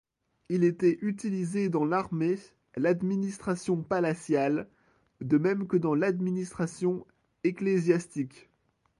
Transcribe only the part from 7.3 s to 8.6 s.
ecclésiastique.